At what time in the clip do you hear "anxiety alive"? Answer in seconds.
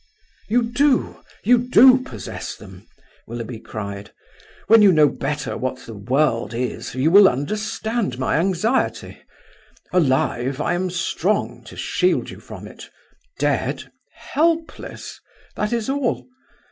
8.37-10.59